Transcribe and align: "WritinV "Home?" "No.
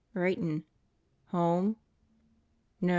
"WritinV 0.15 0.63
"Home?" 1.27 1.75
"No. 2.81 2.89